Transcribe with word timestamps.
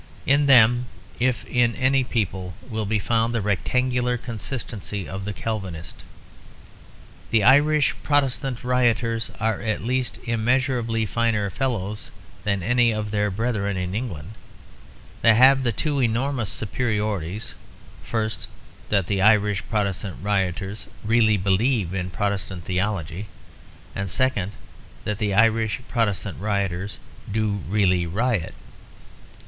In 0.25 0.47
them, 0.47 0.87
if 1.19 1.45
in 1.45 1.75
any 1.75 2.03
people, 2.03 2.55
will 2.67 2.87
be 2.87 2.97
found 2.97 3.35
the 3.35 3.39
rectangular 3.41 4.17
consistency 4.17 5.07
of 5.07 5.25
the 5.25 5.31
Calvinist. 5.31 5.97
The 7.29 7.43
Irish 7.43 7.93
Protestant 8.01 8.63
rioters 8.63 9.29
are 9.39 9.61
at 9.61 9.83
least 9.83 10.17
immeasurably 10.23 11.05
finer 11.05 11.51
fellows 11.51 12.09
than 12.45 12.63
any 12.63 12.89
of 12.89 13.11
their 13.11 13.29
brethren 13.29 13.77
in 13.77 13.93
England. 13.93 14.31
They 15.21 15.35
have 15.35 15.61
the 15.61 15.71
two 15.71 16.01
enormous 16.01 16.49
superiorities: 16.49 17.53
first, 18.03 18.47
that 18.89 19.05
the 19.05 19.21
Irish 19.21 19.63
Protestant 19.69 20.17
rioters 20.23 20.87
really 21.05 21.37
believe 21.37 21.93
in 21.93 22.09
Protestant 22.09 22.65
theology; 22.65 23.27
and 23.95 24.09
second, 24.09 24.53
that 25.03 25.19
the 25.19 25.35
Irish 25.35 25.79
Protestant 25.87 26.39
rioters 26.39 26.97
do 27.31 27.59
really 27.69 28.07
riot. 28.07 28.55